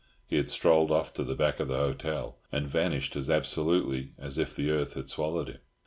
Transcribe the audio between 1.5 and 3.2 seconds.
of the hotel, and vanished